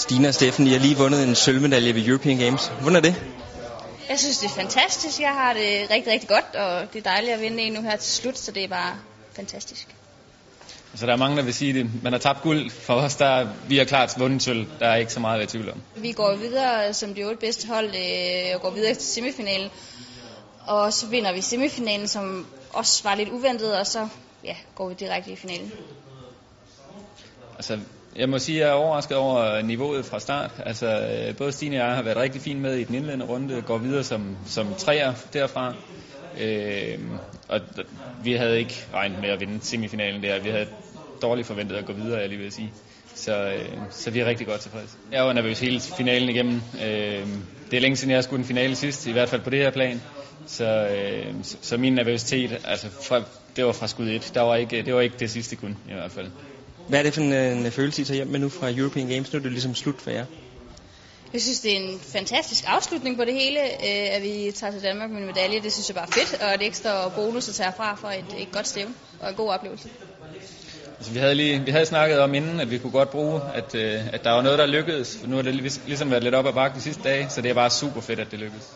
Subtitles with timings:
[0.00, 2.72] Stina og Steffen, I har lige vundet en sølvmedalje ved European Games.
[2.80, 3.22] Hvordan er det?
[4.08, 5.20] Jeg synes, det er fantastisk.
[5.20, 7.96] Jeg har det rigtig, rigtig godt, og det er dejligt at vinde en nu her
[7.96, 8.94] til slut, så det er bare
[9.32, 9.86] fantastisk.
[10.94, 12.02] Så der er mange, der vil sige det.
[12.02, 12.70] Man har tabt guld.
[12.70, 14.66] For os, der vi har klart vundet sølv.
[14.78, 15.82] Der er ikke så meget at være i tvivl om.
[15.96, 19.70] Vi går videre som de otte bedste hold, øh, og går videre til semifinalen.
[20.66, 24.08] Og så vinder vi semifinalen, som også var lidt uventet, og så
[24.44, 25.72] ja, går vi direkte i finalen.
[27.56, 27.78] Altså,
[28.16, 30.50] jeg må sige, at jeg er overrasket over niveauet fra start.
[30.66, 33.62] Altså, øh, både Stine og jeg har været rigtig fint med i den indledende runde,
[33.66, 35.74] går videre som, som træer derfra.
[36.40, 36.98] Øh,
[37.48, 37.60] og
[38.24, 40.40] vi havde ikke regnet med at vinde semifinalen der.
[40.40, 40.66] Vi havde
[41.22, 42.72] dårligt forventet at gå videre, jeg lige vil sige.
[43.14, 44.96] Så, øh, så vi er rigtig godt tilfredse.
[45.12, 46.62] Jeg var nervøs hele finalen igennem.
[46.74, 47.26] Øh,
[47.70, 49.58] det er længe siden, jeg har skudt en finale sidst, i hvert fald på det
[49.58, 50.02] her plan.
[50.46, 53.22] Så, øh, så, så min nervøsitet, altså fra,
[53.56, 54.30] det var fra skud 1.
[54.34, 56.26] Der var ikke, det var ikke det sidste kun, i hvert fald.
[56.90, 59.32] Hvad er det for en, en følelse, I tager hjem med nu fra European Games?
[59.32, 60.24] Nu er det ligesom slut for jer.
[61.32, 64.82] Jeg synes, det er en fantastisk afslutning på det hele, øh, at vi tager til
[64.82, 65.60] Danmark med en medalje.
[65.60, 68.24] Det synes jeg bare er fedt, og et ekstra bonus at tage fra for et,
[68.38, 69.88] et godt stævn og en god oplevelse.
[70.96, 73.74] Altså, vi, havde lige, vi havde snakket om inden, at vi kunne godt bruge, at,
[73.74, 75.18] øh, at der var noget, der lykkedes.
[75.26, 75.54] Nu har det
[75.86, 78.20] ligesom været lidt op ad bakke de sidste dage, så det er bare super fedt,
[78.20, 78.70] at det lykkedes.